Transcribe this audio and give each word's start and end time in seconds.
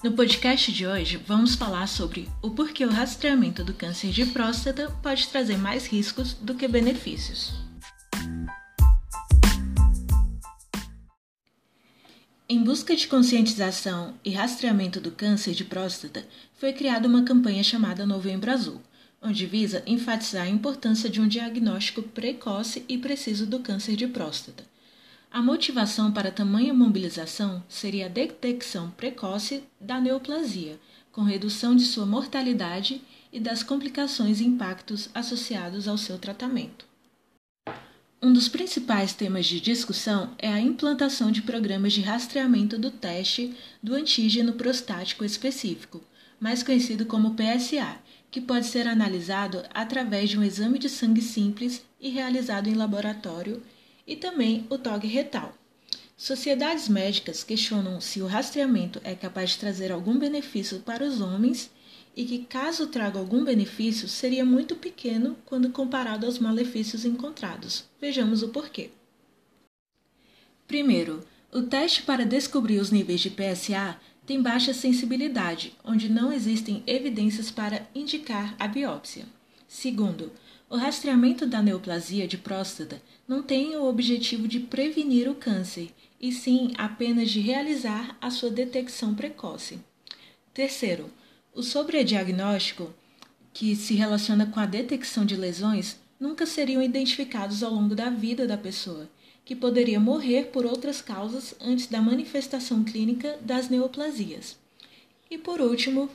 No 0.00 0.12
podcast 0.12 0.70
de 0.70 0.86
hoje, 0.86 1.16
vamos 1.16 1.56
falar 1.56 1.88
sobre 1.88 2.28
o 2.40 2.50
porquê 2.50 2.84
o 2.84 2.88
rastreamento 2.88 3.64
do 3.64 3.74
câncer 3.74 4.10
de 4.10 4.26
próstata 4.26 4.88
pode 5.02 5.26
trazer 5.26 5.58
mais 5.58 5.88
riscos 5.88 6.34
do 6.34 6.54
que 6.54 6.68
benefícios. 6.68 7.52
Em 12.48 12.62
busca 12.62 12.94
de 12.94 13.08
conscientização 13.08 14.14
e 14.24 14.30
rastreamento 14.30 15.00
do 15.00 15.10
câncer 15.10 15.52
de 15.52 15.64
próstata, 15.64 16.24
foi 16.56 16.72
criada 16.72 17.08
uma 17.08 17.24
campanha 17.24 17.64
chamada 17.64 18.06
Novembro 18.06 18.52
Azul, 18.52 18.80
onde 19.20 19.46
visa 19.46 19.82
enfatizar 19.84 20.44
a 20.44 20.48
importância 20.48 21.10
de 21.10 21.20
um 21.20 21.26
diagnóstico 21.26 22.02
precoce 22.02 22.84
e 22.88 22.96
preciso 22.98 23.44
do 23.46 23.58
câncer 23.58 23.96
de 23.96 24.06
próstata 24.06 24.62
a 25.30 25.42
motivação 25.42 26.10
para 26.10 26.30
tamanha 26.30 26.72
mobilização 26.72 27.62
seria 27.68 28.06
a 28.06 28.08
detecção 28.08 28.90
precoce 28.90 29.62
da 29.78 30.00
neoplasia, 30.00 30.80
com 31.12 31.22
redução 31.22 31.76
de 31.76 31.84
sua 31.84 32.06
mortalidade 32.06 33.02
e 33.30 33.38
das 33.38 33.62
complicações 33.62 34.40
e 34.40 34.44
impactos 34.44 35.10
associados 35.14 35.86
ao 35.86 35.98
seu 35.98 36.18
tratamento. 36.18 36.86
Um 38.22 38.32
dos 38.32 38.48
principais 38.48 39.12
temas 39.12 39.46
de 39.46 39.60
discussão 39.60 40.34
é 40.38 40.48
a 40.48 40.60
implantação 40.60 41.30
de 41.30 41.42
programas 41.42 41.92
de 41.92 42.00
rastreamento 42.00 42.78
do 42.78 42.90
teste 42.90 43.54
do 43.82 43.94
antígeno 43.94 44.54
prostático 44.54 45.24
específico, 45.24 46.02
mais 46.40 46.62
conhecido 46.62 47.04
como 47.04 47.36
PSA, 47.36 47.98
que 48.30 48.40
pode 48.40 48.66
ser 48.66 48.88
analisado 48.88 49.62
através 49.72 50.30
de 50.30 50.38
um 50.38 50.42
exame 50.42 50.78
de 50.78 50.88
sangue 50.88 51.22
simples 51.22 51.84
e 52.00 52.08
realizado 52.08 52.68
em 52.68 52.74
laboratório 52.74 53.62
e 54.08 54.16
também 54.16 54.66
o 54.70 54.78
TOG 54.78 55.06
retal. 55.06 55.54
Sociedades 56.16 56.88
médicas 56.88 57.44
questionam 57.44 58.00
se 58.00 58.20
o 58.20 58.26
rastreamento 58.26 59.00
é 59.04 59.14
capaz 59.14 59.50
de 59.50 59.58
trazer 59.58 59.92
algum 59.92 60.18
benefício 60.18 60.80
para 60.80 61.04
os 61.04 61.20
homens 61.20 61.70
e 62.16 62.24
que, 62.24 62.38
caso 62.38 62.88
traga 62.88 63.20
algum 63.20 63.44
benefício, 63.44 64.08
seria 64.08 64.44
muito 64.44 64.74
pequeno 64.74 65.36
quando 65.46 65.70
comparado 65.70 66.26
aos 66.26 66.40
malefícios 66.40 67.04
encontrados. 67.04 67.84
Vejamos 68.00 68.42
o 68.42 68.48
porquê. 68.48 68.90
Primeiro, 70.66 71.24
o 71.52 71.62
teste 71.62 72.02
para 72.02 72.26
descobrir 72.26 72.80
os 72.80 72.90
níveis 72.90 73.20
de 73.20 73.30
PSA 73.30 73.96
tem 74.26 74.42
baixa 74.42 74.74
sensibilidade, 74.74 75.76
onde 75.84 76.08
não 76.08 76.32
existem 76.32 76.82
evidências 76.86 77.50
para 77.50 77.88
indicar 77.94 78.56
a 78.58 78.66
biópsia. 78.66 79.24
Segundo, 79.68 80.32
o 80.70 80.76
rastreamento 80.76 81.46
da 81.46 81.62
neoplasia 81.62 82.26
de 82.26 82.38
próstata 82.38 83.02
não 83.28 83.42
tem 83.42 83.76
o 83.76 83.84
objetivo 83.84 84.48
de 84.48 84.60
prevenir 84.60 85.30
o 85.30 85.34
câncer, 85.34 85.90
e 86.20 86.32
sim 86.32 86.72
apenas 86.76 87.30
de 87.30 87.38
realizar 87.38 88.16
a 88.20 88.30
sua 88.30 88.50
detecção 88.50 89.14
precoce. 89.14 89.78
Terceiro, 90.52 91.10
o 91.54 91.62
sobrediagnóstico, 91.62 92.92
que 93.52 93.76
se 93.76 93.94
relaciona 93.94 94.46
com 94.46 94.58
a 94.58 94.66
detecção 94.66 95.24
de 95.24 95.36
lesões, 95.36 95.98
nunca 96.18 96.46
seriam 96.46 96.82
identificados 96.82 97.62
ao 97.62 97.72
longo 97.72 97.94
da 97.94 98.10
vida 98.10 98.46
da 98.46 98.56
pessoa, 98.56 99.08
que 99.44 99.54
poderia 99.54 100.00
morrer 100.00 100.46
por 100.46 100.66
outras 100.66 101.00
causas 101.00 101.54
antes 101.60 101.86
da 101.86 102.02
manifestação 102.02 102.82
clínica 102.82 103.38
das 103.42 103.68
neoplasias. 103.68 104.58
E 105.30 105.38
por 105.38 105.60
último, 105.60 106.10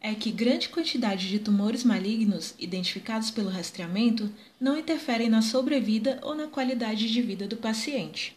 é 0.00 0.14
que 0.14 0.30
grande 0.30 0.68
quantidade 0.68 1.28
de 1.28 1.38
tumores 1.38 1.82
malignos 1.82 2.54
identificados 2.58 3.30
pelo 3.30 3.50
rastreamento 3.50 4.32
não 4.60 4.78
interferem 4.78 5.28
na 5.28 5.42
sobrevida 5.42 6.20
ou 6.22 6.34
na 6.34 6.46
qualidade 6.46 7.10
de 7.10 7.22
vida 7.22 7.46
do 7.46 7.56
paciente. 7.56 8.36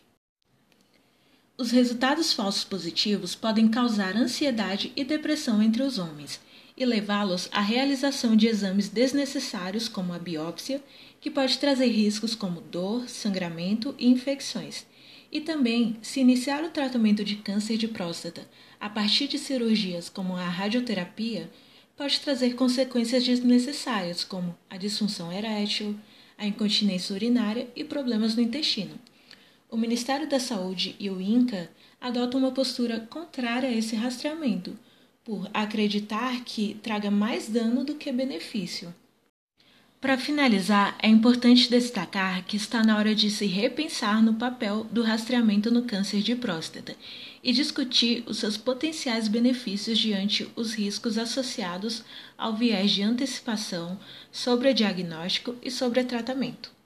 Os 1.58 1.72
resultados 1.72 2.32
falsos 2.32 2.64
positivos 2.64 3.36
podem 3.36 3.68
causar 3.68 4.16
ansiedade 4.16 4.94
e 4.96 5.04
depressão 5.04 5.62
entre 5.62 5.84
os 5.84 5.98
homens 5.98 6.40
e 6.78 6.86
levá-los 6.86 7.50
à 7.52 7.60
realização 7.60 8.34
de 8.38 8.48
exames 8.48 8.88
desnecessários, 8.88 9.90
como 9.90 10.14
a 10.14 10.18
biópsia, 10.18 10.82
que 11.20 11.30
pode 11.30 11.58
trazer 11.58 11.88
riscos 11.88 12.34
como 12.34 12.62
dor, 12.62 13.10
sangramento 13.10 13.94
e 14.00 14.08
infecções. 14.08 14.86
E 15.32 15.42
também, 15.42 15.98
se 16.02 16.20
iniciar 16.20 16.64
o 16.64 16.70
tratamento 16.70 17.24
de 17.24 17.36
câncer 17.36 17.78
de 17.78 17.88
próstata 17.88 18.48
a 18.80 18.90
partir 18.90 19.28
de 19.28 19.38
cirurgias 19.38 20.10
como 20.10 20.36
a 20.36 20.48
radioterapia, 20.48 21.50
pode 21.96 22.20
trazer 22.22 22.56
consequências 22.56 23.24
desnecessárias, 23.24 24.24
como 24.24 24.58
a 24.70 24.78
disfunção 24.78 25.32
erétil, 25.32 26.00
a 26.38 26.48
incontinência 26.48 27.14
urinária 27.14 27.68
e 27.76 27.84
problemas 27.84 28.36
no 28.36 28.42
intestino. 28.42 28.98
O 29.70 29.78
Ministério 29.78 30.28
da 30.28 30.40
Saúde 30.40 30.96
e 31.00 31.10
o 31.10 31.22
INCA 31.22 31.70
adotam 32.02 32.40
uma 32.40 32.52
postura 32.52 33.02
contrária 33.02 33.70
a 33.70 33.74
esse 33.74 33.96
rastreamento, 33.96 34.76
por 35.24 35.48
acreditar 35.54 36.44
que 36.44 36.76
traga 36.82 37.12
mais 37.12 37.50
dano 37.50 37.84
do 37.84 37.96
que 37.96 38.12
benefício. 38.12 38.96
Para 40.02 40.18
finalizar, 40.18 40.98
é 41.04 41.10
importante 41.10 41.70
destacar 41.70 42.46
que 42.46 42.56
está 42.56 42.82
na 42.82 42.98
hora 42.98 43.14
de 43.14 43.30
se 43.30 43.46
repensar 43.46 44.24
no 44.24 44.36
papel 44.36 44.86
do 44.86 45.04
rastreamento 45.04 45.70
no 45.70 45.84
câncer 45.84 46.22
de 46.22 46.38
próstata 46.38 46.96
e 47.44 47.52
discutir 47.52 48.24
os 48.26 48.38
seus 48.38 48.56
potenciais 48.56 49.28
benefícios 49.28 50.00
diante 50.00 50.50
os 50.56 50.74
riscos 50.74 51.18
associados 51.18 52.06
ao 52.38 52.56
viés 52.56 52.92
de 52.92 53.04
antecipação, 53.04 54.00
sobre 54.32 54.74
diagnóstico 54.74 55.56
e 55.62 55.70
sobre 55.70 56.02
tratamento. 56.06 56.79